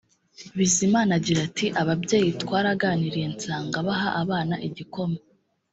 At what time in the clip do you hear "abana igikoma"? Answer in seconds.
4.21-5.17